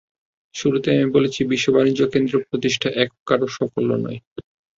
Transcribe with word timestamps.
শুরুতেই 0.55 0.97
আমি 0.97 1.11
বলেছি, 1.11 1.39
বিশ্ব 1.43 1.67
বাণিজ্য 1.75 2.01
কেন্দ্র 2.13 2.33
প্রতিষ্ঠা 2.49 2.89
একক 2.95 3.19
কারও 3.25 3.47
সাফল্য 3.47 3.91
নয়। 3.95 4.19